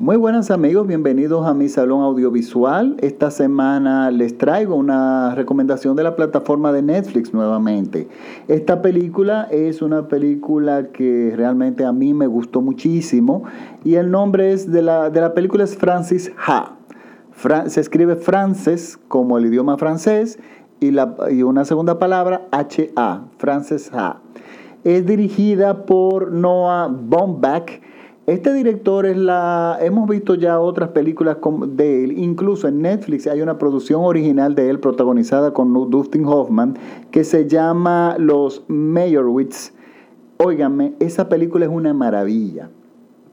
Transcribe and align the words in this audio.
Muy 0.00 0.16
buenas 0.16 0.52
amigos, 0.52 0.86
bienvenidos 0.86 1.44
a 1.44 1.54
mi 1.54 1.68
salón 1.68 2.02
audiovisual. 2.02 2.94
Esta 3.00 3.32
semana 3.32 4.12
les 4.12 4.38
traigo 4.38 4.76
una 4.76 5.34
recomendación 5.34 5.96
de 5.96 6.04
la 6.04 6.14
plataforma 6.14 6.70
de 6.70 6.82
Netflix 6.82 7.34
nuevamente. 7.34 8.06
Esta 8.46 8.80
película 8.80 9.48
es 9.50 9.82
una 9.82 10.06
película 10.06 10.92
que 10.92 11.32
realmente 11.34 11.84
a 11.84 11.90
mí 11.90 12.14
me 12.14 12.28
gustó 12.28 12.60
muchísimo 12.60 13.42
y 13.82 13.96
el 13.96 14.12
nombre 14.12 14.56
de 14.56 14.82
la, 14.82 15.10
de 15.10 15.20
la 15.20 15.34
película 15.34 15.64
es 15.64 15.76
Francis 15.76 16.30
Ha. 16.46 16.76
se 17.66 17.80
escribe 17.80 18.14
Frances 18.14 19.00
como 19.08 19.36
el 19.36 19.46
idioma 19.46 19.78
francés 19.78 20.38
y, 20.78 20.92
la, 20.92 21.16
y 21.28 21.42
una 21.42 21.64
segunda 21.64 21.98
palabra 21.98 22.46
H-A, 22.52 23.24
Frances 23.38 23.90
Ha. 23.92 24.20
Es 24.84 25.04
dirigida 25.06 25.86
por 25.86 26.30
Noah 26.30 26.86
Baumbach 26.88 27.80
este 28.28 28.52
director 28.52 29.06
es 29.06 29.16
la. 29.16 29.78
Hemos 29.80 30.06
visto 30.06 30.34
ya 30.34 30.60
otras 30.60 30.90
películas 30.90 31.38
de 31.68 32.04
él, 32.04 32.18
incluso 32.18 32.68
en 32.68 32.82
Netflix 32.82 33.26
hay 33.26 33.40
una 33.40 33.56
producción 33.56 34.02
original 34.02 34.54
de 34.54 34.68
él 34.68 34.80
protagonizada 34.80 35.54
con 35.54 35.72
Dustin 35.90 36.26
Hoffman 36.26 36.76
que 37.10 37.24
se 37.24 37.48
llama 37.48 38.16
Los 38.18 38.64
Meyerowitz. 38.68 39.72
Óigame, 40.36 40.92
esa 41.00 41.30
película 41.30 41.64
es 41.64 41.70
una 41.70 41.94
maravilla. 41.94 42.68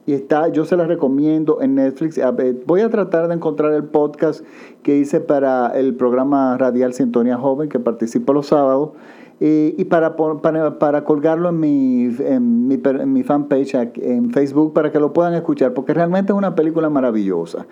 Y 0.05 0.13
está, 0.13 0.47
yo 0.47 0.63
se 0.63 0.77
la 0.77 0.85
recomiendo 0.85 1.61
en 1.61 1.75
Netflix. 1.75 2.17
voy 2.65 2.79
a 2.79 2.89
tratar 2.89 3.27
de 3.27 3.33
encontrar 3.33 3.73
el 3.73 3.83
podcast 3.83 4.45
que 4.81 4.95
hice 4.95 5.19
para 5.19 5.67
el 5.77 5.95
programa 5.95 6.57
radial 6.57 6.93
Sintonía 6.93 7.37
Joven 7.37 7.67
que 7.67 7.79
participo 7.79 8.31
los 8.31 8.47
sábados 8.47 8.91
y, 9.39 9.83
para, 9.85 10.15
para, 10.15 10.79
para, 10.79 11.03
colgarlo 11.03 11.49
en 11.49 11.59
mi, 11.59 12.15
en 12.19 12.67
mi, 12.67 12.79
en 12.83 13.13
mi 13.13 13.23
fanpage 13.23 13.75
en 13.97 14.31
Facebook 14.31 14.73
para 14.73 14.91
que 14.91 14.99
lo 14.99 15.11
puedan 15.11 15.33
escuchar, 15.33 15.73
porque 15.73 15.93
realmente 15.93 16.31
es 16.31 16.37
una 16.37 16.55
película 16.55 16.89
maravillosa. 16.89 17.65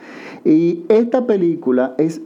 Y 0.44 0.84
esta 0.90 1.26
película 1.26 1.96
es 1.98 2.22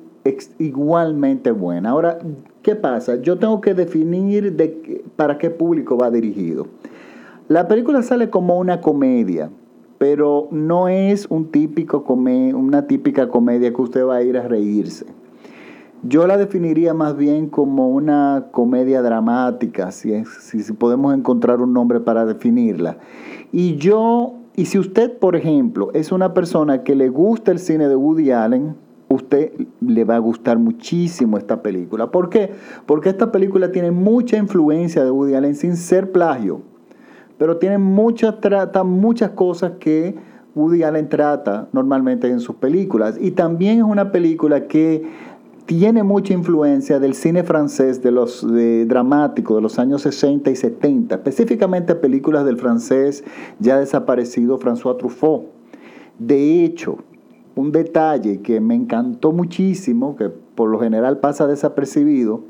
igualmente 0.59 1.51
buena. 1.51 1.91
Ahora, 1.91 2.19
¿qué 2.61 2.75
pasa? 2.75 3.21
Yo 3.21 3.37
tengo 3.37 3.61
que 3.61 3.73
definir 3.73 4.53
de, 4.55 5.03
para 5.15 5.37
qué 5.37 5.49
público 5.49 5.97
va 5.97 6.09
dirigido. 6.09 6.67
La 7.47 7.67
película 7.67 8.01
sale 8.01 8.29
como 8.29 8.57
una 8.57 8.81
comedia, 8.81 9.49
pero 9.97 10.47
no 10.51 10.87
es 10.87 11.27
un 11.29 11.49
típico 11.51 12.03
una 12.07 12.87
típica 12.87 13.29
comedia 13.29 13.73
que 13.73 13.81
usted 13.81 14.05
va 14.05 14.17
a 14.17 14.23
ir 14.23 14.37
a 14.37 14.47
reírse. 14.47 15.05
Yo 16.03 16.27
la 16.27 16.37
definiría 16.37 16.93
más 16.93 17.17
bien 17.17 17.47
como 17.49 17.89
una 17.89 18.45
comedia 18.51 19.01
dramática, 19.01 19.91
si, 19.91 20.23
si, 20.25 20.73
podemos 20.73 21.13
encontrar 21.15 21.59
un 21.59 21.73
nombre 21.73 21.99
para 21.99 22.25
definirla. 22.25 22.97
Y 23.51 23.77
yo, 23.77 24.35
y 24.55 24.65
si 24.65 24.77
usted, 24.77 25.17
por 25.17 25.35
ejemplo, 25.35 25.89
es 25.93 26.11
una 26.11 26.35
persona 26.35 26.83
que 26.83 26.95
le 26.95 27.09
gusta 27.09 27.51
el 27.51 27.57
cine 27.57 27.87
de 27.87 27.95
Woody 27.95 28.31
Allen, 28.31 28.75
usted 29.09 29.53
le 29.81 30.03
va 30.03 30.17
a 30.17 30.19
gustar 30.19 30.59
muchísimo 30.59 31.37
esta 31.37 31.63
película. 31.63 32.11
¿Por 32.11 32.29
qué? 32.29 32.51
Porque 32.85 33.09
esta 33.09 33.31
película 33.31 33.71
tiene 33.71 33.89
mucha 33.89 34.37
influencia 34.37 35.03
de 35.03 35.09
Woody 35.09 35.33
Allen 35.33 35.55
sin 35.55 35.77
ser 35.77 36.11
plagio, 36.11 36.61
pero 37.39 37.57
tiene 37.57 37.79
muchas, 37.79 38.39
trata 38.39 38.83
muchas 38.83 39.31
cosas 39.31 39.73
que 39.79 40.15
Woody 40.57 40.83
Allen 40.83 41.07
trata 41.07 41.69
normalmente 41.71 42.27
en 42.27 42.39
sus 42.39 42.55
películas. 42.55 43.17
Y 43.21 43.31
también 43.31 43.77
es 43.77 43.83
una 43.83 44.11
película 44.11 44.67
que 44.67 45.05
tiene 45.67 46.01
mucha 46.01 46.33
influencia 46.33 46.97
del 46.97 47.13
cine 47.13 47.43
francés 47.43 48.01
de 48.01 48.11
los 48.11 48.43
dramáticos 48.87 49.57
de 49.57 49.61
los 49.61 49.77
años 49.77 50.01
60 50.01 50.49
y 50.49 50.55
70, 50.55 51.15
específicamente 51.15 51.93
películas 51.93 52.45
del 52.45 52.57
francés 52.57 53.25
ya 53.59 53.77
desaparecido 53.77 54.57
François 54.59 54.97
Truffaut. 54.97 55.47
De 56.17 56.63
hecho, 56.63 56.99
un 57.55 57.73
detalle 57.73 58.41
que 58.41 58.61
me 58.61 58.75
encantó 58.75 59.33
muchísimo, 59.33 60.15
que 60.15 60.29
por 60.29 60.69
lo 60.69 60.79
general 60.79 61.19
pasa 61.19 61.47
desapercibido, 61.47 62.43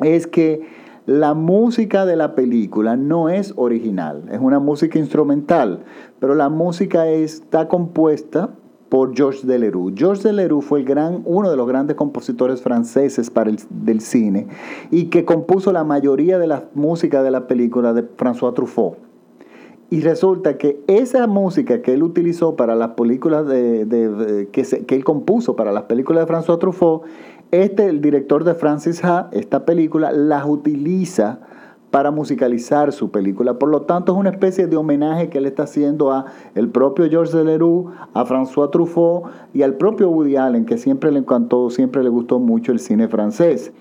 es 0.00 0.26
que 0.26 0.62
la 1.04 1.34
música 1.34 2.06
de 2.06 2.16
la 2.16 2.34
película 2.34 2.96
no 2.96 3.28
es 3.28 3.52
original, 3.56 4.24
es 4.32 4.40
una 4.40 4.60
música 4.60 4.98
instrumental, 4.98 5.84
pero 6.20 6.34
la 6.34 6.48
música 6.48 7.06
está 7.06 7.68
compuesta 7.68 8.54
por 8.88 9.14
Georges 9.16 9.46
Delerue. 9.46 9.92
Georges 9.96 10.24
Delerue 10.24 10.62
fue 10.62 10.80
el 10.80 10.84
gran, 10.84 11.22
uno 11.24 11.50
de 11.50 11.56
los 11.56 11.66
grandes 11.66 11.96
compositores 11.96 12.62
franceses 12.62 13.30
para 13.30 13.50
el, 13.50 13.58
del 13.70 14.00
cine 14.00 14.46
y 14.90 15.06
que 15.06 15.24
compuso 15.24 15.72
la 15.72 15.84
mayoría 15.84 16.38
de 16.38 16.46
la 16.46 16.64
música 16.74 17.22
de 17.22 17.30
la 17.30 17.46
película 17.46 17.92
de 17.92 18.04
François 18.04 18.54
Truffaut. 18.54 18.96
Y 19.90 20.00
resulta 20.00 20.56
que 20.56 20.82
esa 20.86 21.26
música 21.26 21.82
que 21.82 21.92
él 21.92 22.02
utilizó 22.02 22.56
para 22.56 22.74
las 22.74 22.90
películas 22.90 23.46
de, 23.46 24.48
que, 24.50 24.62
que, 24.62 24.94
él 24.94 25.04
compuso 25.04 25.56
para 25.56 25.72
las 25.72 25.84
películas 25.84 26.26
de 26.26 26.32
François 26.32 26.58
Truffaut, 26.58 27.02
este, 27.50 27.86
el 27.86 28.00
director 28.00 28.42
de 28.44 28.54
Francis 28.54 29.04
Ha, 29.04 29.28
esta 29.32 29.64
película, 29.64 30.10
las 30.10 30.46
utiliza 30.46 31.40
para 31.94 32.10
musicalizar 32.10 32.92
su 32.92 33.12
película. 33.12 33.56
Por 33.56 33.68
lo 33.68 33.82
tanto, 33.82 34.10
es 34.10 34.18
una 34.18 34.30
especie 34.30 34.66
de 34.66 34.76
homenaje 34.76 35.28
que 35.28 35.38
él 35.38 35.46
está 35.46 35.62
haciendo 35.62 36.10
a 36.10 36.24
el 36.56 36.68
propio 36.68 37.08
Georges 37.08 37.32
Delerue, 37.32 37.84
a 38.14 38.24
François 38.24 38.68
Truffaut 38.72 39.26
y 39.52 39.62
al 39.62 39.74
propio 39.74 40.10
Woody 40.10 40.34
Allen, 40.34 40.64
que 40.64 40.76
siempre 40.76 41.12
le 41.12 41.20
encantó, 41.20 41.70
siempre 41.70 42.02
le 42.02 42.08
gustó 42.08 42.40
mucho 42.40 42.72
el 42.72 42.80
cine 42.80 43.06
francés. 43.06 43.72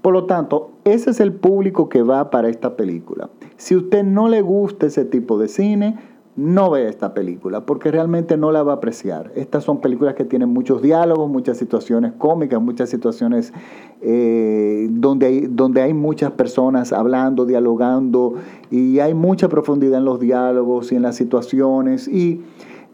Por 0.00 0.12
lo 0.12 0.26
tanto, 0.26 0.74
ese 0.84 1.10
es 1.10 1.18
el 1.18 1.32
público 1.32 1.88
que 1.88 2.02
va 2.02 2.30
para 2.30 2.48
esta 2.48 2.76
película. 2.76 3.30
Si 3.56 3.74
usted 3.74 4.04
no 4.04 4.28
le 4.28 4.42
gusta 4.42 4.86
ese 4.86 5.04
tipo 5.04 5.36
de 5.36 5.48
cine, 5.48 5.98
no 6.36 6.70
vea 6.70 6.88
esta 6.88 7.14
película 7.14 7.64
porque 7.64 7.90
realmente 7.90 8.36
no 8.36 8.52
la 8.52 8.62
va 8.62 8.72
a 8.72 8.76
apreciar. 8.76 9.32
Estas 9.34 9.64
son 9.64 9.80
películas 9.80 10.14
que 10.14 10.24
tienen 10.24 10.50
muchos 10.50 10.82
diálogos, 10.82 11.30
muchas 11.30 11.56
situaciones 11.56 12.12
cómicas, 12.12 12.60
muchas 12.60 12.90
situaciones 12.90 13.54
eh, 14.02 14.88
donde, 14.90 15.26
hay, 15.26 15.40
donde 15.46 15.80
hay 15.80 15.94
muchas 15.94 16.32
personas 16.32 16.92
hablando, 16.92 17.46
dialogando 17.46 18.34
y 18.70 18.98
hay 18.98 19.14
mucha 19.14 19.48
profundidad 19.48 19.98
en 19.98 20.04
los 20.04 20.20
diálogos 20.20 20.92
y 20.92 20.96
en 20.96 21.02
las 21.02 21.16
situaciones. 21.16 22.06
Y, 22.06 22.42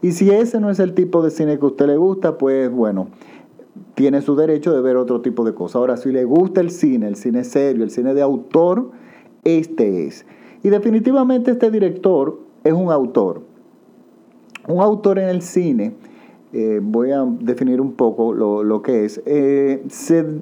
y 0.01 0.13
si 0.13 0.29
ese 0.29 0.61
no 0.61 0.69
es 0.69 0.79
el 0.79 0.93
tipo 0.93 1.21
de 1.21 1.29
cine 1.29 1.59
que 1.59 1.65
a 1.65 1.67
usted 1.67 1.87
le 1.87 1.97
gusta, 1.97 2.37
pues 2.37 2.71
bueno, 2.71 3.09
tiene 3.95 4.21
su 4.21 4.37
derecho 4.37 4.73
de 4.73 4.81
ver 4.81 4.95
otro 4.95 5.19
tipo 5.21 5.43
de 5.43 5.53
cosas. 5.53 5.75
Ahora, 5.75 5.97
si 5.97 6.13
le 6.13 6.23
gusta 6.23 6.61
el 6.61 6.71
cine, 6.71 7.09
el 7.09 7.17
cine 7.17 7.43
serio, 7.43 7.83
el 7.83 7.91
cine 7.91 8.13
de 8.13 8.21
autor, 8.21 8.91
este 9.43 10.07
es. 10.07 10.25
Y 10.63 10.69
definitivamente 10.69 11.51
este 11.51 11.69
director 11.69 12.52
es 12.63 12.73
un 12.73 12.91
autor. 12.91 13.41
Un 14.67 14.81
autor 14.81 15.19
en 15.19 15.29
el 15.29 15.41
cine, 15.41 15.95
eh, 16.53 16.79
voy 16.81 17.11
a 17.11 17.25
definir 17.25 17.81
un 17.81 17.93
poco 17.93 18.33
lo, 18.33 18.81
que 18.81 19.05
es. 19.05 19.21
Eh, 19.25 19.83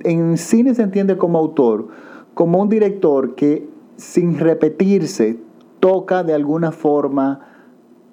en 0.04 0.38
cine 0.38 0.76
se 0.76 0.84
entiende 0.84 1.18
como 1.18 1.40
autor, 1.40 1.88
como 2.34 2.62
un 2.62 2.70
director 2.70 3.36
que 3.36 3.68
sin 3.98 4.38
repetirse 4.38 5.40
toca 5.80 6.24
de 6.24 6.34
alguna 6.34 6.72
forma 6.72 7.51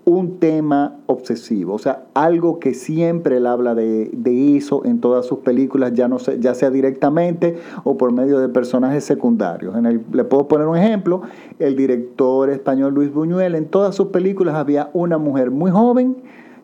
un 0.08 0.38
tema 0.38 0.96
obsesivo, 1.04 1.74
o 1.74 1.78
sea, 1.78 2.06
algo 2.14 2.58
que 2.58 2.72
siempre 2.72 3.36
él 3.36 3.46
habla 3.46 3.74
de, 3.74 4.08
eso 4.56 4.82
en 4.86 5.00
todas 5.00 5.26
sus 5.26 5.40
películas, 5.40 5.92
ya, 5.92 6.08
no 6.08 6.16
ya 6.18 6.54
sea 6.54 6.70
directamente 6.70 7.58
o 7.84 7.98
por 7.98 8.10
medio 8.10 8.38
de 8.38 8.48
personajes 8.48 9.04
secundarios. 9.04 9.76
En 9.76 9.84
el, 9.84 10.02
le 10.12 10.24
puedo 10.24 10.48
poner 10.48 10.66
un 10.66 10.78
ejemplo, 10.78 11.22
el 11.58 11.76
director 11.76 12.48
español 12.48 12.94
Luis 12.94 13.12
Buñuel, 13.12 13.54
en 13.54 13.66
todas 13.66 13.94
sus 13.94 14.08
películas 14.08 14.54
había 14.54 14.88
una 14.94 15.18
mujer 15.18 15.50
muy 15.50 15.70
joven 15.70 16.16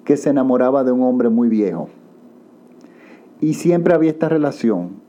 que 0.05 0.17
se 0.17 0.31
enamoraba 0.31 0.83
de 0.83 0.93
un 0.93 1.03
hombre 1.03 1.29
muy 1.29 1.49
viejo. 1.49 1.89
Y 3.43 3.55
siempre 3.55 3.93
había 3.93 4.11
esta 4.11 4.31
relación 4.31 5.04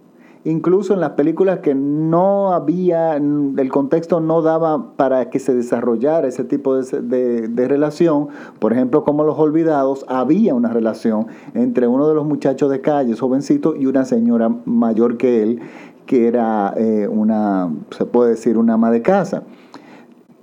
incluso 0.45 0.93
en 0.93 1.01
las 1.01 1.11
películas 1.11 1.59
que 1.59 1.75
no 1.75 2.53
había, 2.53 3.15
el 3.15 3.69
contexto 3.69 4.19
no 4.19 4.41
daba 4.41 4.95
para 4.95 5.29
que 5.29 5.39
se 5.39 5.53
desarrollara 5.53 6.27
ese 6.27 6.43
tipo 6.43 6.75
de, 6.75 7.67
relación, 7.67 8.29
por 8.59 8.71
ejemplo, 8.71 9.03
como 9.03 9.23
Los 9.23 9.37
Olvidados, 9.37 10.05
había 10.07 10.53
una 10.53 10.69
relación 10.69 11.27
entre 11.55 11.87
uno 11.87 12.07
de 12.07 12.15
los 12.15 12.25
muchachos 12.25 12.69
de 12.69 12.79
calle, 12.79 13.15
jovencito, 13.15 13.75
y 13.75 13.87
una 13.87 14.05
señora 14.05 14.49
mayor 14.65 15.17
que 15.17 15.43
él, 15.43 15.61
que 16.05 16.27
era 16.27 16.73
eh, 16.77 17.07
una, 17.07 17.73
se 17.89 18.05
puede 18.05 18.31
decir, 18.31 18.57
una 18.57 18.75
ama 18.75 18.91
de 18.91 19.01
casa. 19.01 19.43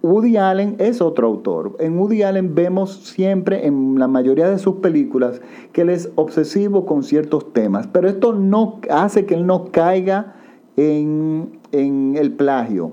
Woody 0.02 0.36
Allen 0.36 0.74
es 0.78 1.00
otro 1.00 1.28
autor. 1.28 1.76
En 1.78 1.96
Woody 1.96 2.22
Allen 2.22 2.54
vemos 2.54 2.96
siempre 3.04 3.66
en 3.66 3.98
la 3.98 4.08
mayoría 4.08 4.48
de 4.48 4.58
sus 4.58 4.76
películas 4.76 5.40
que 5.72 5.82
él 5.82 5.90
es 5.90 6.10
obsesivo 6.16 6.84
con 6.86 7.04
ciertos 7.04 7.52
temas, 7.52 7.86
pero 7.86 8.08
esto 8.08 8.32
no 8.32 8.80
hace 8.90 9.26
que 9.26 9.34
él 9.34 9.46
no 9.46 9.66
caiga 9.70 10.34
en, 10.76 11.60
el 11.72 12.32
plagio. 12.32 12.92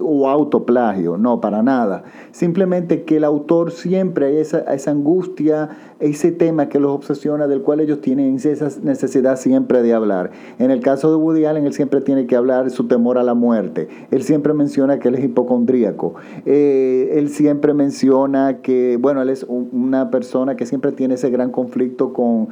O 0.00 0.28
autoplagio, 0.28 1.16
no, 1.16 1.40
para 1.40 1.62
nada. 1.62 2.04
Simplemente 2.30 3.02
que 3.04 3.16
el 3.18 3.24
autor 3.24 3.72
siempre 3.72 4.26
hay 4.26 4.36
esa, 4.38 4.60
esa 4.74 4.90
angustia, 4.90 5.70
ese 6.00 6.32
tema 6.32 6.68
que 6.68 6.80
los 6.80 6.92
obsesiona, 6.92 7.46
del 7.46 7.62
cual 7.62 7.80
ellos 7.80 8.00
tienen 8.00 8.36
esa 8.36 8.68
necesidad 8.82 9.36
siempre 9.36 9.82
de 9.82 9.92
hablar. 9.92 10.30
En 10.58 10.70
el 10.70 10.80
caso 10.80 11.10
de 11.10 11.16
Woody 11.16 11.44
Allen, 11.44 11.66
él 11.66 11.72
siempre 11.72 12.00
tiene 12.00 12.26
que 12.26 12.36
hablar 12.36 12.70
su 12.70 12.86
temor 12.86 13.18
a 13.18 13.22
la 13.22 13.34
muerte. 13.34 13.88
Él 14.10 14.22
siempre 14.22 14.54
menciona 14.54 14.98
que 14.98 15.08
él 15.08 15.14
es 15.16 15.24
hipocondríaco. 15.24 16.14
Eh, 16.44 17.12
él 17.14 17.28
siempre 17.30 17.74
menciona 17.74 18.58
que, 18.62 18.98
bueno, 19.00 19.22
él 19.22 19.30
es 19.30 19.46
una 19.48 20.10
persona 20.10 20.56
que 20.56 20.66
siempre 20.66 20.92
tiene 20.92 21.14
ese 21.14 21.30
gran 21.30 21.50
conflicto 21.50 22.12
con, 22.12 22.48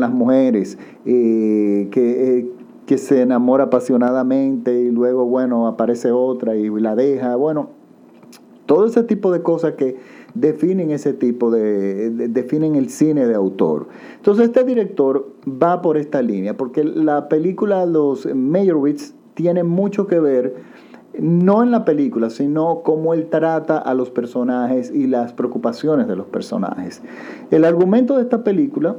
las 0.00 0.10
mujeres, 0.12 0.78
eh, 1.06 1.88
que... 1.90 2.38
Eh, 2.38 2.57
que 2.88 2.96
se 2.96 3.20
enamora 3.20 3.64
apasionadamente 3.64 4.80
y 4.80 4.90
luego, 4.90 5.26
bueno, 5.26 5.66
aparece 5.66 6.10
otra 6.10 6.56
y 6.56 6.70
la 6.70 6.96
deja. 6.96 7.36
Bueno, 7.36 7.68
todo 8.64 8.86
ese 8.86 9.02
tipo 9.02 9.30
de 9.30 9.42
cosas 9.42 9.74
que 9.74 9.98
definen 10.32 10.90
ese 10.90 11.12
tipo 11.12 11.50
de, 11.50 12.08
definen 12.08 12.76
el 12.76 12.88
cine 12.88 13.26
de 13.26 13.34
autor. 13.34 13.88
Entonces 14.16 14.46
este 14.46 14.64
director 14.64 15.28
va 15.46 15.82
por 15.82 15.98
esta 15.98 16.22
línea, 16.22 16.56
porque 16.56 16.82
la 16.82 17.28
película 17.28 17.84
Los 17.84 18.24
Meyerowitz 18.24 19.12
tiene 19.34 19.64
mucho 19.64 20.06
que 20.06 20.18
ver 20.18 20.56
no 21.18 21.62
en 21.62 21.70
la 21.70 21.84
película, 21.84 22.30
sino 22.30 22.80
cómo 22.82 23.12
él 23.12 23.28
trata 23.28 23.76
a 23.76 23.92
los 23.92 24.08
personajes 24.08 24.90
y 24.90 25.08
las 25.08 25.34
preocupaciones 25.34 26.08
de 26.08 26.16
los 26.16 26.26
personajes. 26.26 27.02
El 27.50 27.66
argumento 27.66 28.16
de 28.16 28.22
esta 28.22 28.44
película 28.44 28.96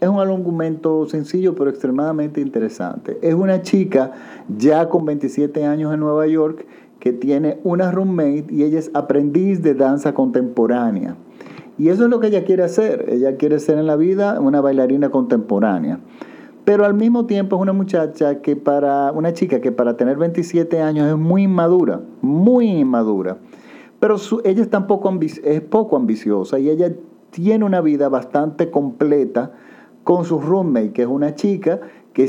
es 0.00 0.08
un 0.08 0.18
argumento 0.18 1.06
sencillo 1.06 1.54
pero 1.54 1.70
extremadamente 1.70 2.40
interesante. 2.40 3.18
Es 3.22 3.34
una 3.34 3.62
chica 3.62 4.12
ya 4.56 4.88
con 4.88 5.04
27 5.04 5.64
años 5.64 5.92
en 5.92 6.00
Nueva 6.00 6.26
York 6.26 6.66
que 6.98 7.12
tiene 7.12 7.58
una 7.64 7.90
roommate 7.90 8.46
y 8.50 8.64
ella 8.64 8.78
es 8.78 8.90
aprendiz 8.94 9.62
de 9.62 9.74
danza 9.74 10.14
contemporánea. 10.14 11.16
Y 11.78 11.88
eso 11.88 12.04
es 12.04 12.10
lo 12.10 12.20
que 12.20 12.26
ella 12.26 12.44
quiere 12.44 12.62
hacer. 12.62 13.06
Ella 13.08 13.36
quiere 13.36 13.58
ser 13.58 13.78
en 13.78 13.86
la 13.86 13.96
vida 13.96 14.38
una 14.38 14.60
bailarina 14.60 15.10
contemporánea. 15.10 15.98
Pero 16.64 16.84
al 16.84 16.92
mismo 16.92 17.24
tiempo 17.24 17.56
es 17.56 17.62
una 17.62 17.72
muchacha 17.72 18.42
que 18.42 18.54
para, 18.54 19.12
una 19.12 19.32
chica 19.32 19.60
que 19.60 19.72
para 19.72 19.96
tener 19.96 20.18
27 20.18 20.80
años 20.82 21.08
es 21.08 21.16
muy 21.16 21.44
inmadura, 21.44 22.00
muy 22.20 22.68
inmadura. 22.68 23.38
Pero 23.98 24.16
ella 24.44 24.62
es, 24.62 24.68
tampoco 24.68 25.18
es 25.42 25.60
poco 25.62 25.96
ambiciosa 25.96 26.58
y 26.58 26.68
ella 26.68 26.92
tiene 27.30 27.64
una 27.64 27.80
vida 27.80 28.08
bastante 28.08 28.70
completa 28.70 29.52
con 30.04 30.24
su 30.24 30.40
roommate, 30.40 30.92
que 30.92 31.02
es 31.02 31.08
una 31.08 31.34
chica 31.34 31.80
que 32.12 32.28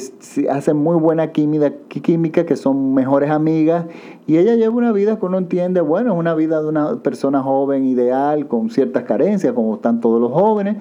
hace 0.50 0.74
muy 0.74 0.96
buena 0.98 1.32
química, 1.32 2.46
que 2.46 2.56
son 2.56 2.94
mejores 2.94 3.32
amigas, 3.32 3.86
y 4.28 4.38
ella 4.38 4.56
lleva 4.56 4.76
una 4.76 4.92
vida 4.92 5.18
que 5.18 5.26
uno 5.26 5.38
entiende, 5.38 5.82
bueno, 5.82 6.14
es 6.14 6.20
una 6.20 6.36
vida 6.36 6.62
de 6.62 6.70
una 6.70 7.02
persona 7.02 7.42
joven, 7.42 7.86
ideal, 7.86 8.48
con 8.48 8.70
ciertas 8.70 9.04
carencias, 9.04 9.54
como 9.54 9.76
están 9.76 10.00
todos 10.00 10.22
los 10.22 10.32
jóvenes, 10.32 10.78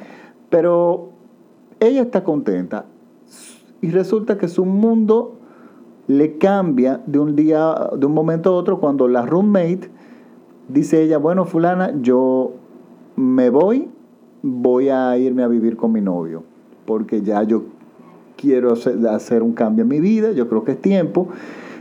pero 0.51 1.11
ella 1.81 2.03
está 2.03 2.25
contenta. 2.25 2.85
Y 3.81 3.91
resulta 3.91 4.37
que 4.37 4.49
su 4.49 4.67
mundo 4.67 5.37
le 6.07 6.37
cambia 6.37 7.01
de 7.07 7.19
un 7.19 7.37
día, 7.37 7.75
de 7.97 8.05
un 8.05 8.13
momento 8.13 8.51
a 8.51 8.53
otro, 8.53 8.81
cuando 8.81 9.09
la 9.09 9.25
roommate 9.25 9.91
dice 10.69 11.03
ella, 11.03 11.17
bueno, 11.17 11.47
fulana, 11.47 11.95
yo 12.03 12.53
me 13.17 13.49
voy, 13.49 13.89
voy 14.43 14.91
a 14.91 15.17
irme 15.17 15.43
a 15.43 15.49
vivir 15.49 15.77
con 15.77 15.93
mi 15.93 16.03
novio 16.03 16.50
porque 16.87 17.23
ya 17.23 17.43
yo 17.43 17.65
quiero 18.37 18.75
hacer 19.11 19.43
un 19.43 19.53
cambio 19.53 19.83
en 19.83 19.89
mi 19.89 20.01
vida, 20.01 20.33
yo 20.33 20.49
creo 20.49 20.65
que 20.65 20.73
es 20.73 20.81
tiempo. 20.81 21.29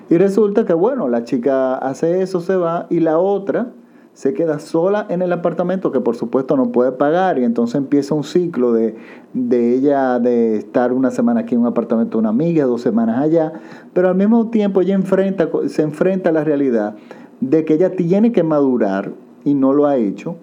Y 0.09 0.17
resulta 0.17 0.65
que, 0.65 0.73
bueno, 0.73 1.07
la 1.07 1.23
chica 1.23 1.75
hace 1.75 2.21
eso, 2.21 2.41
se 2.41 2.55
va, 2.55 2.87
y 2.89 2.99
la 2.99 3.19
otra 3.19 3.71
se 4.13 4.33
queda 4.33 4.59
sola 4.59 5.05
en 5.09 5.21
el 5.21 5.31
apartamento 5.31 5.93
que 5.93 6.01
por 6.01 6.15
supuesto 6.15 6.57
no 6.57 6.73
puede 6.73 6.91
pagar 6.91 7.39
y 7.39 7.45
entonces 7.45 7.75
empieza 7.75 8.15
un 8.15 8.25
ciclo 8.25 8.73
de, 8.73 8.97
de, 9.33 9.75
ella 9.75 10.19
de 10.19 10.57
estar 10.57 10.91
una 10.91 11.09
semana 11.09 11.41
aquí 11.41 11.55
en 11.55 11.61
un 11.61 11.67
apartamento 11.67 12.17
de 12.17 12.19
una 12.19 12.29
amiga, 12.29 12.65
dos 12.65 12.81
semanas 12.81 13.21
allá, 13.21 13.53
pero 13.93 14.09
al 14.09 14.15
mismo 14.15 14.49
tiempo 14.49 14.81
ella 14.81 14.95
enfrenta, 14.95 15.47
se 15.67 15.83
enfrenta 15.83 16.31
a 16.31 16.33
la 16.33 16.43
realidad 16.43 16.95
de 17.39 17.63
que 17.63 17.75
ella 17.75 17.95
tiene 17.95 18.33
que 18.33 18.43
madurar 18.43 19.13
y 19.45 19.53
no 19.53 19.71
lo 19.71 19.85
ha 19.85 19.95
hecho 19.95 20.35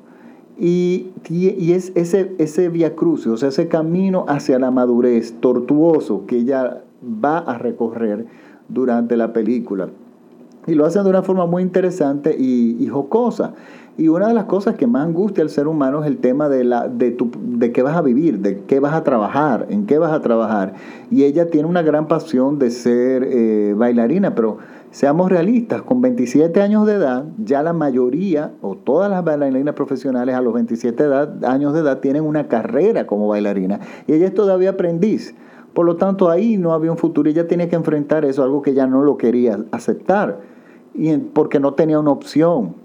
y, 0.58 1.11
es 1.73 1.93
ese, 1.94 2.35
ese 2.38 2.69
via 2.69 2.94
crucis, 2.94 3.26
o 3.26 3.37
sea, 3.37 3.50
ese 3.50 3.69
camino 3.69 4.25
hacia 4.29 4.58
la 4.58 4.70
madurez 4.70 5.35
tortuoso 5.41 6.25
que 6.26 6.38
ella 6.38 6.82
va 7.03 7.38
a 7.38 7.58
recorrer 7.58 8.26
durante 8.69 9.17
la 9.17 9.32
película. 9.32 9.88
Y 10.67 10.75
lo 10.75 10.85
hacen 10.85 11.05
de 11.05 11.11
una 11.11 11.23
forma 11.23 11.47
muy 11.47 11.62
interesante 11.62 12.37
y, 12.37 12.87
jocosa. 12.88 13.55
Y 13.99 14.08
una 14.08 14.29
de 14.29 14.35
las 14.35 14.44
cosas 14.44 14.75
que 14.75 14.87
más 14.87 15.06
angustia 15.06 15.43
al 15.43 15.49
ser 15.49 15.69
humano 15.69 16.03
es 16.03 16.06
el 16.06 16.19
tema 16.19 16.49
de, 16.49 16.64
la, 16.64 16.88
de, 16.88 17.12
tu, 17.12 17.31
de 17.41 17.73
qué 17.73 17.82
vas 17.82 17.97
a 17.97 18.03
vivir, 18.03 18.41
de 18.41 18.62
qué 18.64 18.81
vas 18.81 18.93
a 18.94 19.05
trabajar, 19.05 19.67
en 19.70 19.87
qué 19.87 19.99
vas 19.99 20.12
a 20.12 20.20
trabajar. 20.20 20.75
Y 21.11 21.23
ella 21.23 21.49
tiene 21.50 21.69
una 21.69 21.82
gran 21.82 22.08
pasión 22.08 22.58
de 22.58 22.70
ser 22.70 23.23
eh, 23.25 23.75
bailarina, 23.76 24.35
pero 24.35 24.58
Seamos 24.96 25.28
realistas, 25.28 25.82
con 25.82 26.00
27 26.00 26.62
años 26.62 26.87
de 26.87 26.94
edad, 26.94 27.26
ya 27.37 27.62
la 27.62 27.75
mayoría 27.75 28.54
o 28.62 28.76
todas 28.76 29.10
las 29.10 29.22
bailarinas 29.22 29.75
profesionales 29.75 30.34
a 30.34 30.40
los 30.40 30.54
27 30.54 31.04
años 31.43 31.75
de 31.75 31.81
edad 31.81 32.00
tienen 32.00 32.25
una 32.25 32.48
carrera 32.48 33.06
como 33.06 33.28
bailarina 33.28 33.78
y 34.06 34.14
ella 34.14 34.25
es 34.25 34.32
todavía 34.32 34.70
aprendiz. 34.70 35.34
Por 35.75 35.84
lo 35.84 35.96
tanto, 35.96 36.31
ahí 36.31 36.56
no 36.56 36.72
había 36.72 36.90
un 36.93 36.96
futuro 36.96 37.28
y 37.28 37.32
ella 37.32 37.46
tenía 37.46 37.69
que 37.69 37.76
enfrentar 37.76 38.25
eso, 38.25 38.43
algo 38.43 38.62
que 38.62 38.70
ella 38.70 38.87
no 38.87 39.02
lo 39.02 39.19
quería 39.19 39.58
aceptar, 39.70 40.40
y 40.94 41.14
porque 41.19 41.60
no 41.60 41.75
tenía 41.75 42.00
una 42.00 42.12
opción. 42.12 42.76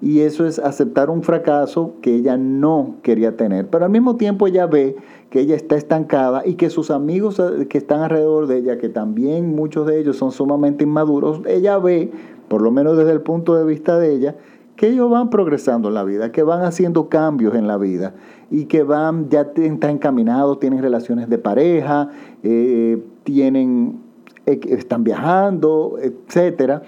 Y 0.00 0.20
eso 0.20 0.46
es 0.46 0.58
aceptar 0.58 1.08
un 1.08 1.22
fracaso 1.22 1.94
que 2.02 2.14
ella 2.14 2.36
no 2.36 2.96
quería 3.02 3.36
tener. 3.36 3.68
Pero 3.68 3.84
al 3.84 3.90
mismo 3.90 4.16
tiempo 4.16 4.46
ella 4.46 4.66
ve 4.66 4.96
que 5.30 5.40
ella 5.40 5.56
está 5.56 5.76
estancada 5.76 6.42
y 6.46 6.54
que 6.54 6.70
sus 6.70 6.90
amigos 6.90 7.40
eh, 7.40 7.66
que 7.68 7.78
están 7.78 8.02
alrededor 8.02 8.46
de 8.46 8.58
ella, 8.58 8.78
que 8.78 8.88
también 8.88 9.54
muchos 9.54 9.86
de 9.86 9.98
ellos 9.98 10.16
son 10.16 10.32
sumamente 10.32 10.84
inmaduros, 10.84 11.40
ella 11.46 11.78
ve, 11.78 12.12
por 12.48 12.62
lo 12.62 12.70
menos 12.70 12.96
desde 12.96 13.12
el 13.12 13.20
punto 13.20 13.54
de 13.54 13.64
vista 13.64 13.98
de 13.98 14.12
ella, 14.12 14.36
que 14.76 14.88
ellos 14.88 15.08
van 15.10 15.30
progresando 15.30 15.88
en 15.88 15.94
la 15.94 16.04
vida, 16.04 16.32
que 16.32 16.42
van 16.42 16.62
haciendo 16.62 17.08
cambios 17.08 17.54
en 17.54 17.66
la 17.66 17.78
vida 17.78 18.14
y 18.50 18.66
que 18.66 18.82
van, 18.82 19.28
ya 19.28 19.52
están 19.56 19.90
encaminados, 19.90 20.58
tienen 20.58 20.82
relaciones 20.82 21.28
de 21.28 21.38
pareja, 21.38 22.10
eh, 22.42 23.02
tienen, 23.22 24.00
eh, 24.46 24.60
están 24.68 25.04
viajando, 25.04 25.96
etcétera, 26.00 26.82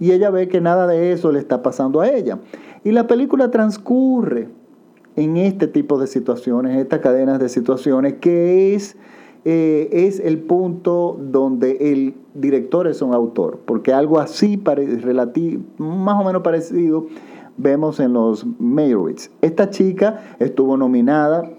y 0.00 0.12
ella 0.12 0.30
ve 0.30 0.48
que 0.48 0.60
nada 0.60 0.86
de 0.86 1.12
eso 1.12 1.30
le 1.30 1.38
está 1.38 1.62
pasando 1.62 2.00
a 2.00 2.08
ella. 2.08 2.38
Y 2.82 2.90
la 2.92 3.06
película 3.06 3.50
transcurre 3.50 4.48
en 5.14 5.36
este 5.36 5.66
tipo 5.68 5.98
de 5.98 6.06
situaciones, 6.06 6.78
estas 6.78 7.00
cadenas 7.00 7.38
de 7.38 7.50
situaciones, 7.50 8.14
que 8.14 8.74
es, 8.74 8.96
eh, 9.44 9.88
es 9.92 10.18
el 10.18 10.38
punto 10.38 11.18
donde 11.20 11.92
el 11.92 12.14
director 12.34 12.86
es 12.86 13.02
un 13.02 13.12
autor, 13.12 13.60
porque 13.66 13.92
algo 13.92 14.18
así, 14.18 14.60
más 15.76 16.20
o 16.20 16.24
menos 16.24 16.42
parecido, 16.42 17.06
vemos 17.58 18.00
en 18.00 18.14
los 18.14 18.46
Meyerowitz. 18.58 19.30
Esta 19.42 19.68
chica 19.68 20.36
estuvo 20.38 20.78
nominada 20.78 21.50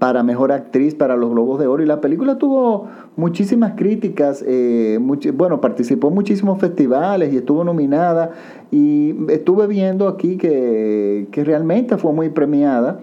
para 0.00 0.22
Mejor 0.22 0.50
Actriz 0.50 0.94
para 0.94 1.14
los 1.14 1.30
Globos 1.30 1.60
de 1.60 1.66
Oro 1.66 1.82
y 1.82 1.86
la 1.86 2.00
película 2.00 2.38
tuvo 2.38 2.86
muchísimas 3.16 3.74
críticas, 3.76 4.42
eh, 4.48 4.98
bueno, 5.34 5.60
participó 5.60 6.08
en 6.08 6.14
muchísimos 6.14 6.58
festivales 6.58 7.34
y 7.34 7.36
estuvo 7.36 7.64
nominada 7.64 8.30
y 8.70 9.14
estuve 9.28 9.66
viendo 9.66 10.08
aquí 10.08 10.38
que, 10.38 11.28
realmente 11.44 11.98
fue 11.98 12.12
muy 12.12 12.30
premiada. 12.30 13.00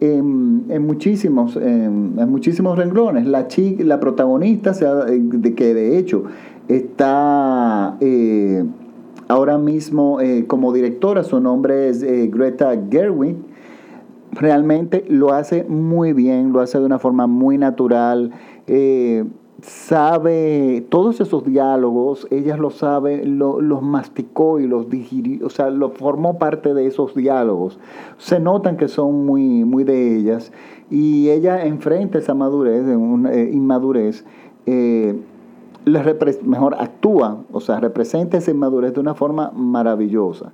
En, 0.00 0.86
muchísimos, 0.86 1.56
en, 1.56 2.16
muchísimos 2.28 2.76
renglones. 2.76 3.26
La, 3.26 3.48
chica, 3.48 3.82
la 3.82 3.98
protagonista, 3.98 4.72
de, 5.06 5.54
que 5.54 5.72
de 5.72 5.96
hecho 5.96 6.24
está 6.68 7.96
eh, 8.00 8.64
ahora 9.28 9.56
mismo 9.56 10.20
eh, 10.20 10.44
como 10.46 10.74
directora, 10.74 11.24
su 11.24 11.40
nombre 11.40 11.88
es 11.88 12.02
Greta 12.30 12.78
Gerwig, 12.90 13.36
realmente 14.34 15.04
lo 15.08 15.32
hace 15.32 15.64
muy 15.64 16.12
bien, 16.12 16.52
lo 16.52 16.60
hace 16.60 16.78
de 16.78 16.84
una 16.84 16.98
forma 16.98 17.26
muy 17.26 17.58
natural. 17.58 18.32
Eh, 18.66 19.24
sabe 19.62 20.84
todos 20.90 21.20
esos 21.20 21.44
diálogos, 21.44 22.26
ella 22.30 22.56
lo 22.56 22.70
sabe, 22.70 23.24
los 23.24 23.82
masticó 23.82 24.60
y 24.60 24.66
los 24.66 24.90
digirió, 24.90 25.46
o 25.46 25.50
sea, 25.50 25.70
lo 25.70 25.90
formó 25.90 26.38
parte 26.38 26.74
de 26.74 26.86
esos 26.86 27.14
diálogos. 27.14 27.78
Se 28.18 28.40
notan 28.40 28.76
que 28.76 28.88
son 28.88 29.24
muy, 29.24 29.64
muy 29.64 29.84
de 29.84 30.16
ellas 30.16 30.52
y 30.90 31.30
ella 31.30 31.64
enfrenta 31.64 32.18
esa 32.18 32.34
madurez, 32.34 32.84
una, 32.86 33.32
eh, 33.32 33.50
inmadurez. 33.52 34.24
Eh, 34.66 35.18
mejor 36.44 36.76
actúa, 36.78 37.42
o 37.52 37.60
sea, 37.60 37.78
representa 37.78 38.38
esa 38.38 38.50
inmadurez 38.50 38.94
de 38.94 39.00
una 39.00 39.14
forma 39.14 39.50
maravillosa. 39.54 40.52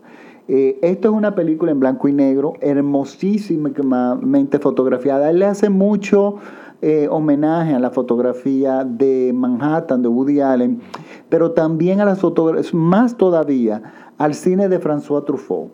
Eh, 0.53 0.81
esto 0.83 1.11
es 1.11 1.15
una 1.15 1.37
película 1.37 1.71
en 1.71 1.79
blanco 1.79 2.09
y 2.09 2.13
negro, 2.13 2.55
hermosísimamente 2.61 4.59
fotografiada. 4.59 5.31
Él 5.31 5.39
le 5.39 5.47
hace 5.47 5.71
mucho 5.71 6.39
eh, 6.83 7.07
homenaje 7.09 7.73
a 7.73 7.79
la 7.79 7.91
fotografía 7.91 8.85
de 8.85 9.31
Manhattan 9.33 10.03
de 10.03 10.09
Woody 10.09 10.41
Allen, 10.41 10.81
pero 11.29 11.53
también 11.53 12.01
a 12.01 12.05
las 12.05 12.19
fotografías, 12.19 12.75
más 12.75 13.17
todavía 13.17 13.81
al 14.19 14.35
cine 14.35 14.69
de 14.69 14.81
François 14.81 15.25
Truffaut 15.25 15.71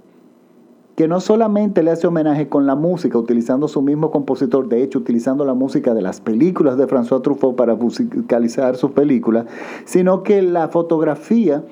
que 0.95 1.09
no 1.09 1.21
solamente 1.21 1.83
le 1.83 1.91
hace 1.91 2.07
homenaje 2.07 2.49
con 2.49 2.67
la 2.67 2.75
música, 2.75 3.19
utilizando 3.19 3.69
su 3.69 3.83
mismo 3.83 4.11
compositor, 4.11 4.69
de 4.69 4.83
hecho 4.83 4.99
utilizando 4.99 5.45
la 5.45 5.53
música 5.55 5.93
de 5.95 6.01
las 6.01 6.23
películas 6.23 6.79
de 6.79 6.87
François 6.87 7.23
Truffaut 7.23 7.55
para 7.55 7.75
musicalizar 7.75 8.77
sus 8.77 8.93
películas, 8.93 9.47
sino 9.85 10.23
que 10.23 10.41
la 10.41 10.69
fotografía, 10.69 11.65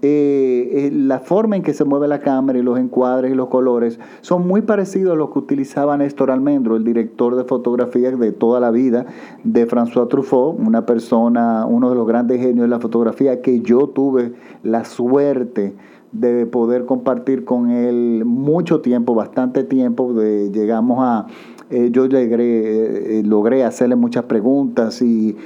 eh, 0.00 0.70
eh, 0.72 0.90
la 0.92 1.18
forma 1.18 1.56
en 1.56 1.62
que 1.62 1.74
se 1.74 1.84
mueve 1.84 2.06
la 2.06 2.20
cámara 2.20 2.56
y 2.56 2.62
los 2.62 2.78
encuadres 2.78 3.32
y 3.32 3.34
los 3.34 3.48
colores 3.48 3.98
son 4.20 4.46
muy 4.46 4.62
parecidos 4.62 5.14
a 5.14 5.16
los 5.16 5.30
que 5.30 5.40
utilizaba 5.40 5.96
Néstor 5.96 6.30
Almendro, 6.30 6.76
el 6.76 6.84
director 6.84 7.34
de 7.34 7.42
fotografía 7.42 8.12
de 8.12 8.30
toda 8.30 8.60
la 8.60 8.70
vida 8.70 9.06
de 9.42 9.66
François 9.66 10.08
Truffaut, 10.08 10.56
una 10.60 10.86
persona, 10.86 11.66
uno 11.66 11.90
de 11.90 11.96
los 11.96 12.06
grandes 12.06 12.40
genios 12.40 12.62
de 12.62 12.68
la 12.68 12.78
fotografía 12.78 13.42
que 13.42 13.60
yo 13.60 13.88
tuve 13.88 14.34
la 14.62 14.84
suerte 14.84 15.74
de 16.12 16.46
poder 16.46 16.86
compartir 16.86 17.44
con 17.44 17.70
él 17.70 18.22
mucho 18.24 18.80
tiempo, 18.80 19.16
bastante 19.16 19.64
tiempo. 19.64 20.14
De, 20.14 20.50
llegamos 20.52 20.98
a, 21.00 21.26
eh, 21.70 21.90
yo 21.90 22.06
logré, 22.06 23.18
eh, 23.18 23.22
logré 23.24 23.64
hacerle 23.64 23.96
muchas 23.96 24.24
preguntas 24.24 25.02
y, 25.02 25.36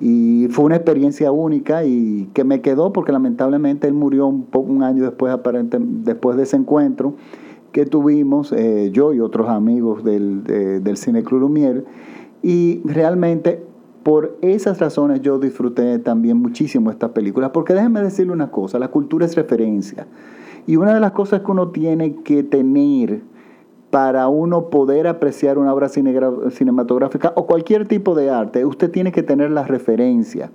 y, 0.00 0.48
fue 0.50 0.64
una 0.64 0.76
experiencia 0.76 1.32
única 1.32 1.84
y 1.84 2.28
que 2.34 2.44
me 2.44 2.60
quedó 2.60 2.92
porque 2.92 3.12
lamentablemente 3.12 3.86
él 3.86 3.94
murió 3.94 4.26
un, 4.26 4.46
un 4.52 4.82
año 4.82 5.04
después, 5.04 5.32
aparente, 5.32 5.78
después 5.80 6.36
de 6.36 6.44
ese 6.44 6.56
encuentro 6.56 7.14
que 7.72 7.84
tuvimos, 7.84 8.52
eh, 8.52 8.90
yo 8.92 9.12
y 9.12 9.20
otros 9.20 9.48
amigos 9.48 10.02
del, 10.02 10.44
del 10.44 10.96
Cine 10.96 11.22
Club 11.22 11.42
Lumière. 11.42 11.84
Y 12.42 12.80
realmente 12.84 13.62
por 14.02 14.38
esas 14.40 14.78
razones 14.78 15.20
yo 15.20 15.38
disfruté 15.38 15.98
también 15.98 16.38
muchísimo 16.38 16.90
esta 16.90 17.12
película, 17.12 17.52
porque 17.52 17.74
déjenme 17.74 18.00
decirle 18.02 18.32
una 18.32 18.50
cosa, 18.50 18.78
la 18.78 18.88
cultura 18.88 19.26
es 19.26 19.34
referencia. 19.34 20.06
Y 20.66 20.76
una 20.76 20.94
de 20.94 21.00
las 21.00 21.12
cosas 21.12 21.40
que 21.40 21.50
uno 21.50 21.68
tiene 21.68 22.14
que 22.22 22.42
tener 22.42 23.20
para 23.90 24.28
uno 24.28 24.68
poder 24.68 25.06
apreciar 25.06 25.58
una 25.58 25.72
obra 25.72 25.88
cinematográfica 25.88 27.32
o 27.36 27.46
cualquier 27.46 27.86
tipo 27.86 28.14
de 28.14 28.30
arte, 28.30 28.64
usted 28.64 28.90
tiene 28.90 29.12
que 29.12 29.22
tener 29.22 29.50
la 29.50 29.64
referencia. 29.64 30.50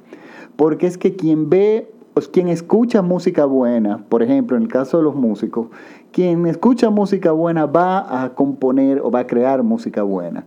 Porque 0.56 0.88
es 0.88 0.98
que 0.98 1.16
quien 1.16 1.50
ve, 1.50 1.92
pues, 2.14 2.28
quien 2.28 2.50
escucha 2.50 3.02
música 3.02 3.46
buena, 3.46 4.04
por 4.10 4.22
ejemplo, 4.22 4.58
en 4.58 4.64
el 4.64 4.70
caso 4.70 4.98
de 4.98 5.04
los 5.04 5.16
músicos, 5.16 5.68
quien 6.12 6.46
escucha 6.46 6.90
música 6.90 7.32
buena 7.32 7.66
va 7.66 8.24
a 8.24 8.36
componer 8.36 9.00
o 9.00 9.10
va 9.12 9.20
a 9.20 9.28
crear 9.28 9.64
música 9.64 10.04
buena 10.04 10.46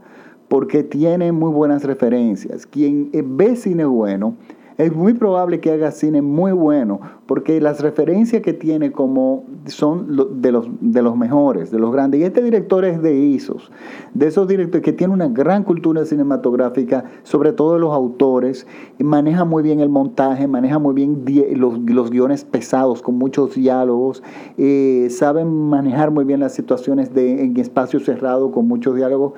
porque 0.48 0.82
tiene 0.82 1.32
muy 1.32 1.50
buenas 1.50 1.84
referencias. 1.84 2.66
Quien 2.66 3.10
ve 3.12 3.56
cine 3.56 3.84
bueno, 3.84 4.36
es 4.76 4.94
muy 4.94 5.14
probable 5.14 5.60
que 5.60 5.70
haga 5.70 5.90
cine 5.92 6.20
muy 6.20 6.52
bueno, 6.52 7.00
porque 7.26 7.60
las 7.60 7.80
referencias 7.80 8.42
que 8.42 8.52
tiene 8.52 8.92
como 8.92 9.44
son 9.66 10.40
de 10.42 10.52
los, 10.52 10.68
de 10.80 11.02
los 11.02 11.16
mejores, 11.16 11.70
de 11.70 11.78
los 11.78 11.92
grandes. 11.92 12.20
Y 12.20 12.24
este 12.24 12.42
director 12.42 12.84
es 12.84 13.00
de 13.00 13.14
ISOs, 13.14 13.70
de 14.14 14.26
esos 14.26 14.48
directores 14.48 14.84
que 14.84 14.92
tienen 14.92 15.14
una 15.14 15.28
gran 15.28 15.62
cultura 15.62 16.04
cinematográfica, 16.04 17.04
sobre 17.22 17.52
todo 17.52 17.78
los 17.78 17.92
autores, 17.92 18.66
maneja 18.98 19.44
muy 19.44 19.62
bien 19.62 19.80
el 19.80 19.88
montaje, 19.88 20.48
maneja 20.48 20.78
muy 20.78 20.94
bien 20.94 21.24
los, 21.56 21.78
los 21.78 22.10
guiones 22.10 22.44
pesados 22.44 23.00
con 23.00 23.16
muchos 23.16 23.54
diálogos, 23.54 24.22
eh, 24.58 25.08
saben 25.10 25.68
manejar 25.68 26.10
muy 26.10 26.24
bien 26.24 26.40
las 26.40 26.52
situaciones 26.52 27.14
de, 27.14 27.44
en 27.44 27.56
espacio 27.56 28.00
cerrado 28.00 28.50
con 28.50 28.66
muchos 28.66 28.96
diálogos 28.96 29.34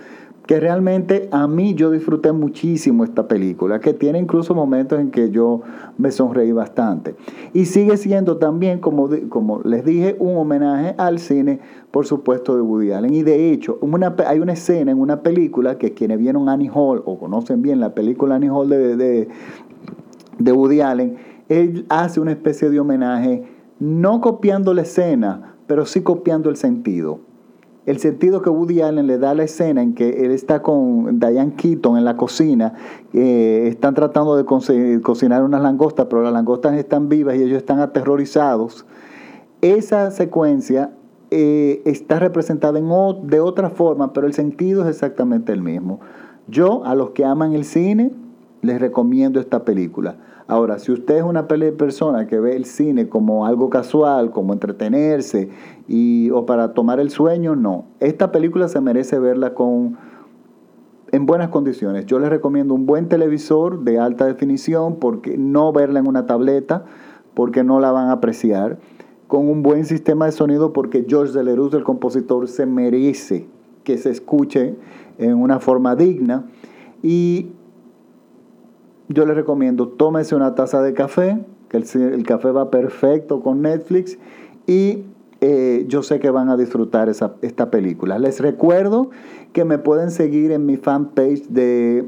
que 0.47 0.61
realmente 0.61 1.29
a 1.33 1.49
mí 1.49 1.75
yo 1.75 1.91
disfruté 1.91 2.31
muchísimo 2.31 3.03
esta 3.03 3.27
película, 3.27 3.81
que 3.81 3.93
tiene 3.93 4.21
incluso 4.21 4.55
momentos 4.55 5.01
en 5.01 5.11
que 5.11 5.31
yo 5.31 5.63
me 5.99 6.13
sonreí 6.13 6.53
bastante. 6.53 7.17
Y 7.53 7.65
sigue 7.65 7.97
siendo 7.97 8.37
también, 8.37 8.79
como, 8.79 9.09
como 9.29 9.61
les 9.63 9.85
dije, 9.85 10.17
un 10.21 10.37
homenaje 10.37 10.95
al 10.99 11.19
cine, 11.19 11.59
por 11.91 12.07
supuesto, 12.07 12.55
de 12.55 12.63
Woody 12.63 12.93
Allen. 12.93 13.13
Y 13.13 13.25
de 13.25 13.51
hecho, 13.51 13.79
hay 14.27 14.39
una 14.39 14.53
escena 14.53 14.93
en 14.93 15.01
una 15.01 15.23
película 15.23 15.79
que 15.79 15.93
quienes 15.95 16.19
vieron 16.19 16.49
Annie 16.49 16.71
Hall 16.73 17.03
o 17.05 17.19
conocen 17.19 17.61
bien 17.61 17.81
la 17.81 17.95
película 17.95 18.37
Annie 18.37 18.51
Hall 18.51 18.69
de, 18.69 18.97
de, 18.97 19.29
de 20.39 20.53
Woody 20.53 20.81
Allen, 20.81 21.17
él 21.49 21.87
hace 21.89 22.21
una 22.21 22.31
especie 22.31 22.71
de 22.71 22.79
homenaje, 22.79 23.45
no 23.81 24.21
copiando 24.21 24.75
la 24.75 24.83
escena, 24.83 25.57
pero 25.67 25.87
sí 25.87 26.03
copiando 26.03 26.51
el 26.51 26.57
sentido 26.57 27.21
el 27.87 27.99
sentido 27.99 28.43
que 28.43 28.51
Woody 28.51 28.83
Allen 28.83 29.07
le 29.07 29.17
da 29.17 29.31
a 29.31 29.35
la 29.35 29.45
escena 29.45 29.81
en 29.81 29.95
que 29.95 30.25
él 30.25 30.33
está 30.33 30.61
con 30.61 31.21
Diane 31.21 31.55
Keaton 31.55 31.97
en 31.97 32.05
la 32.05 32.17
cocina, 32.17 32.75
eh, 33.13 33.69
están 33.69 33.95
tratando 33.95 34.37
de 34.37 34.45
cocinar 35.01 35.45
unas 35.45 35.63
langostas, 35.63 36.07
pero 36.11 36.23
las 36.23 36.33
langostas 36.33 36.75
están 36.75 37.09
vivas 37.09 37.37
y 37.37 37.43
ellos 37.43 37.59
están 37.59 37.79
aterrorizados. 37.79 38.85
Esa 39.63 40.11
secuencia 40.11 40.91
eh, 41.31 41.83
está 41.85 42.19
representada 42.19 42.79
en 42.79 42.89
de 43.29 43.41
otra 43.41 43.71
forma, 43.71 44.13
pero 44.13 44.27
el 44.27 44.35
sentido 44.35 44.83
es 44.83 44.89
exactamente 44.89 45.53
el 45.53 45.63
mismo. 45.63 46.01
Yo, 46.49 46.85
a 46.85 46.97
los 46.97 47.11
que 47.11 47.25
aman 47.25 47.53
el 47.53 47.65
cine, 47.65 48.11
les 48.63 48.81
recomiendo 48.81 49.39
esta 49.39 49.65
película. 49.65 50.17
Ahora, 50.49 50.79
si 50.79 50.93
usted 50.93 51.17
es 51.17 51.23
una 51.25 51.49
persona 51.49 52.29
que 52.29 52.39
ve 52.39 52.55
el 52.55 52.67
cine 52.67 53.09
como 53.09 53.47
algo 53.47 53.69
casual, 53.69 54.31
como 54.31 54.53
entretenerse 54.53 55.49
y, 55.89 56.31
o 56.31 56.47
para 56.47 56.73
tomar 56.73 57.01
el 57.01 57.11
sueño, 57.11 57.57
no. 57.57 57.87
Esta 57.99 58.31
película 58.31 58.69
se 58.69 58.81
merece 58.81 59.19
verla 59.19 59.55
con, 59.55 59.97
en 61.11 61.27
buenas 61.27 61.49
condiciones. 61.49 62.07
Yo 62.07 62.21
les 62.21 62.31
recomiendo 62.31 62.75
un 62.75 62.87
buen 62.87 63.09
televisor 63.09 63.81
de 63.83 63.99
alta 63.99 64.27
definición, 64.27 64.97
porque 64.97 65.37
no 65.37 65.73
verla 65.73 65.99
en 65.99 66.07
una 66.07 66.27
tableta, 66.27 66.85
porque 67.35 67.65
no 67.65 67.81
la 67.81 67.91
van 67.91 68.09
a 68.09 68.13
apreciar. 68.13 68.79
Con 69.27 69.49
un 69.49 69.65
buen 69.65 69.85
sistema 69.85 70.27
de 70.27 70.33
sonido, 70.33 70.73
porque 70.73 71.05
George 71.09 71.33
Deleruz, 71.33 71.75
el 71.75 71.83
compositor, 71.83 72.47
se 72.47 72.67
merece 72.67 73.49
que 73.83 73.99
se 73.99 74.11
escuche 74.11 74.77
en 75.19 75.35
una 75.35 75.59
forma 75.59 75.97
digna. 75.97 76.47
Y 77.03 77.51
yo 79.09 79.25
les 79.27 79.37
recomiendo, 79.37 79.89
tómese 79.89 80.35
una 80.35 80.55
taza 80.55 80.83
de 80.83 80.93
café, 80.95 81.39
que 81.69 81.77
el, 81.77 82.25
café 82.25 82.51
va 82.51 82.71
perfecto 82.71 83.41
con 83.41 83.63
Netflix 83.63 84.19
y 84.67 85.05
eh, 85.41 85.85
yo 85.89 86.03
sé 86.03 86.19
que 86.19 86.31
van 86.31 86.49
a 86.49 86.57
disfrutar 86.57 87.09
esa, 87.09 87.35
esta 87.43 87.71
película. 87.71 88.19
Les 88.19 88.41
recuerdo 88.41 89.11
que 89.53 89.65
me 89.65 89.79
pueden 89.79 90.11
seguir 90.11 90.53
en 90.53 90.67
mi 90.67 90.77
fanpage 90.77 91.49
de 91.49 92.05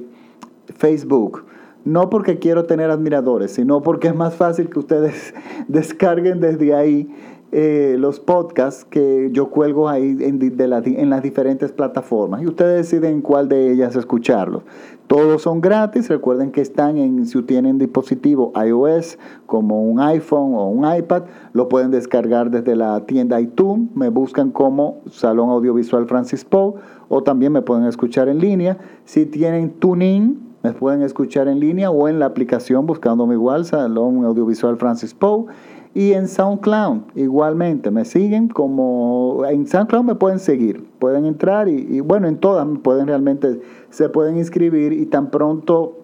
Facebook. 0.76 1.44
No 1.84 2.10
porque 2.10 2.38
quiero 2.38 2.64
tener 2.64 2.90
admiradores, 2.90 3.52
sino 3.52 3.82
porque 3.82 4.08
es 4.08 4.14
más 4.14 4.34
fácil 4.34 4.68
que 4.68 4.78
ustedes 4.78 5.34
descarguen 5.68 6.40
desde 6.40 6.74
ahí 6.74 7.08
eh, 7.50 7.96
los 7.98 8.20
podcasts 8.20 8.84
que 8.84 9.30
yo 9.32 9.48
cuelgo 9.48 9.88
ahí 9.88 10.18
en, 10.20 11.10
las 11.10 11.22
diferentes 11.22 11.72
plataformas 11.72 12.42
y 12.42 12.46
ustedes 12.46 12.90
deciden 12.90 13.22
cuál 13.22 13.48
de 13.48 13.72
ellas 13.72 13.96
escucharlos. 13.96 14.64
Todos 15.06 15.40
son 15.40 15.62
gratis, 15.62 16.10
recuerden 16.10 16.50
que 16.50 16.60
están 16.60 16.98
en, 16.98 17.24
si 17.24 17.40
tienen 17.42 17.78
dispositivo 17.78 18.52
iOS 18.54 19.18
como 19.46 19.82
un 19.82 19.98
iPhone 19.98 20.52
o 20.54 20.68
un 20.68 20.94
iPad, 20.94 21.22
lo 21.54 21.70
pueden 21.70 21.90
descargar 21.90 22.50
desde 22.50 22.76
la 22.76 23.06
tienda 23.06 23.40
iTunes, 23.40 23.88
me 23.94 24.10
buscan 24.10 24.50
como 24.50 25.00
Salón 25.10 25.48
Audiovisual 25.48 26.06
Francis 26.06 26.44
Poe 26.44 26.74
o 27.08 27.22
también 27.22 27.52
me 27.52 27.62
pueden 27.62 27.86
escuchar 27.86 28.28
en 28.28 28.40
línea. 28.40 28.76
Si 29.06 29.24
tienen 29.24 29.70
TuneIn, 29.70 30.48
me 30.62 30.72
pueden 30.72 31.02
escuchar 31.02 31.48
en 31.48 31.60
línea 31.60 31.90
o 31.90 32.08
en 32.08 32.18
la 32.18 32.26
aplicación 32.26 32.84
buscándome 32.84 33.34
igual 33.34 33.64
Salón 33.64 34.24
Audiovisual 34.24 34.76
Francis 34.76 35.14
Poe 35.14 35.46
y 35.94 36.12
en 36.12 36.28
SoundCloud, 36.28 37.00
igualmente, 37.14 37.90
me 37.90 38.04
siguen 38.04 38.48
como 38.48 39.44
en 39.48 39.66
SoundCloud 39.66 40.04
me 40.04 40.14
pueden 40.14 40.38
seguir, 40.38 40.84
pueden 40.98 41.24
entrar 41.24 41.68
y, 41.68 42.00
bueno, 42.00 42.28
en 42.28 42.36
todas 42.36 42.66
pueden 42.82 43.06
realmente, 43.06 43.60
se 43.90 44.08
pueden 44.08 44.36
inscribir 44.36 44.92
y 44.92 45.06
tan 45.06 45.30
pronto 45.30 45.96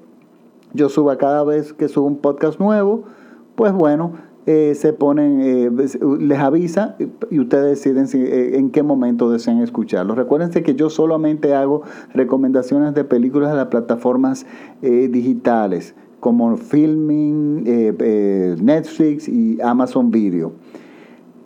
yo 0.73 0.88
suba 0.88 1.19
cada 1.19 1.45
vez 1.45 1.73
que 1.73 1.88
subo 1.88 2.07
un 2.07 2.17
podcast 2.17 2.59
nuevo, 2.59 3.05
pues 3.55 3.73
bueno, 3.73 4.12
eh, 4.47 4.75
se 4.75 4.93
ponen, 4.93 5.41
eh, 5.41 5.71
les 6.21 6.38
avisa 6.38 6.97
y 7.31 7.38
ustedes 7.38 7.83
deciden 7.83 8.07
eh, 8.26 8.59
en 8.59 8.71
qué 8.71 8.83
momento 8.83 9.31
desean 9.31 9.62
escucharlo. 9.62 10.14
Recuerden 10.14 10.50
que 10.50 10.75
yo 10.75 10.91
solamente 10.91 11.55
hago 11.55 11.83
recomendaciones 12.12 12.93
de 12.95 13.05
películas 13.05 13.50
de 13.50 13.57
las 13.57 13.67
plataformas 13.67 14.45
digitales 14.83 15.95
como 16.25 16.57
Filming, 16.57 17.64
eh, 17.66 17.95
eh, 17.99 18.57
Netflix 18.59 19.28
y 19.28 19.61
Amazon 19.61 20.11
Video. 20.11 20.52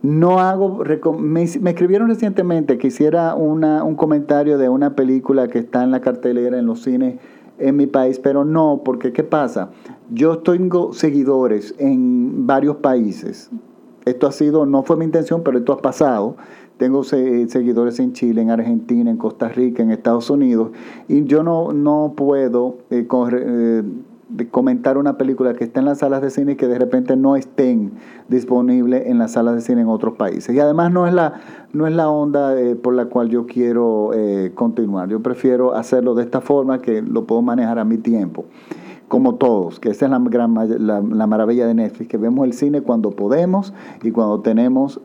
No 0.02 0.38
hago, 0.38 0.84
me, 1.18 1.42
escribieron 1.42 2.06
recientemente 2.06 2.78
que 2.78 2.86
hiciera 2.86 3.34
una, 3.34 3.82
un 3.82 3.96
comentario 3.96 4.56
de 4.56 4.68
una 4.68 4.94
película 4.94 5.48
que 5.48 5.58
está 5.58 5.82
en 5.82 5.90
la 5.90 6.00
cartelera 6.00 6.60
en 6.60 6.66
los 6.66 6.84
cines 6.84 7.16
en 7.58 7.74
mi 7.74 7.88
país, 7.88 8.20
pero 8.20 8.44
no, 8.44 8.82
porque 8.84 9.12
¿qué 9.12 9.24
pasa? 9.24 9.70
Yo 10.12 10.38
tengo 10.38 10.92
seguidores 10.92 11.74
en 11.78 12.46
varios 12.46 12.76
países, 12.76 13.50
esto 14.04 14.28
ha 14.28 14.32
sido, 14.32 14.64
no 14.64 14.84
fue 14.84 14.96
mi 14.96 15.04
intención, 15.04 15.42
pero 15.42 15.58
esto 15.58 15.72
ha 15.72 15.78
pasado. 15.78 16.36
Tengo 16.78 17.02
seguidores 17.02 17.98
en 17.98 18.12
Chile, 18.12 18.40
en 18.40 18.50
Argentina, 18.50 19.10
en 19.10 19.16
Costa 19.16 19.48
Rica, 19.48 19.82
en 19.82 19.90
Estados 19.90 20.30
Unidos, 20.30 20.70
y 21.08 21.24
yo 21.24 21.42
no, 21.42 21.72
no 21.72 22.14
puedo 22.16 22.78
eh, 22.90 23.04
eh, 23.10 23.82
comentar 24.50 24.98
una 24.98 25.16
película 25.16 25.54
que 25.54 25.64
está 25.64 25.80
en 25.80 25.86
las 25.86 25.98
salas 25.98 26.22
de 26.22 26.30
cine 26.30 26.52
y 26.52 26.56
que 26.56 26.66
de 26.66 26.78
repente 26.78 27.16
no 27.16 27.36
estén 27.36 27.92
disponibles 28.28 29.06
en 29.06 29.18
las 29.18 29.32
salas 29.32 29.54
de 29.54 29.60
cine 29.60 29.82
en 29.82 29.88
otros 29.88 30.16
países. 30.16 30.54
Y 30.54 30.60
además 30.60 30.92
no 30.92 31.06
es 31.06 31.14
la, 31.14 31.40
no 31.72 31.86
es 31.86 31.94
la 31.94 32.08
onda 32.08 32.58
eh, 32.60 32.76
por 32.76 32.94
la 32.94 33.06
cual 33.06 33.28
yo 33.28 33.46
quiero 33.46 34.10
continuar. 34.54 35.08
Yo 35.08 35.20
prefiero 35.22 35.74
hacerlo 35.74 36.14
de 36.14 36.22
esta 36.24 36.40
forma 36.40 36.80
que 36.80 37.02
lo 37.02 37.26
puedo 37.26 37.42
manejar 37.42 37.78
a 37.78 37.84
mi 37.84 37.98
tiempo 37.98 38.44
como 39.08 39.36
todos, 39.36 39.80
que 39.80 39.88
esa 39.88 40.04
es 40.04 40.10
la, 40.10 40.18
gran, 40.18 40.54
la, 40.54 41.00
la, 41.00 41.26
maravilla 41.26 41.66
de 41.66 41.74
Netflix, 41.74 42.08
que 42.08 42.18
vemos 42.18 42.46
el 42.46 42.52
cine 42.52 42.82
cuando 42.82 43.10
podemos 43.12 43.72
y 44.02 44.10
cuando 44.10 44.40
tenemos 44.40 45.00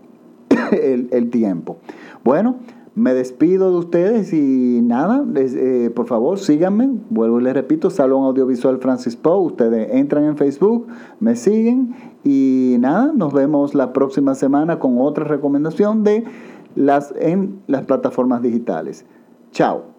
el, 0.71 1.29
tiempo. 1.29 1.77
Bueno, 2.23 2.57
me 2.95 3.13
despido 3.13 3.71
de 3.71 3.77
ustedes 3.77 4.33
y 4.33 4.81
nada, 4.83 5.25
eh, 5.35 5.91
por 5.95 6.05
favor 6.05 6.37
síganme, 6.37 6.89
vuelvo 7.09 7.39
y 7.39 7.43
les 7.43 7.53
repito, 7.53 7.89
Salón 7.89 8.23
Audiovisual 8.25 8.77
Francis 8.79 9.15
Poe, 9.15 9.45
ustedes 9.45 9.93
entran 9.93 10.25
en 10.25 10.37
Facebook, 10.37 10.87
me 11.19 11.35
siguen 11.35 11.95
y 12.23 12.77
nada, 12.79 13.11
nos 13.13 13.33
vemos 13.33 13.73
la 13.73 13.93
próxima 13.93 14.35
semana 14.35 14.79
con 14.79 14.99
otra 14.99 15.23
recomendación 15.23 16.03
de 16.03 16.23
las 16.75 17.13
en 17.19 17.61
las 17.67 17.85
plataformas 17.85 18.41
digitales. 18.41 19.05
Chao. 19.51 19.92